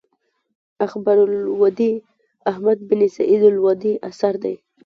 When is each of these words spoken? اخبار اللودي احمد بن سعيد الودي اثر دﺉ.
اخبار 0.85 1.17
اللودي 1.25 1.91
احمد 2.49 2.87
بن 2.87 3.07
سعيد 3.07 3.43
الودي 3.43 3.99
اثر 4.07 4.33
دﺉ. 4.43 4.57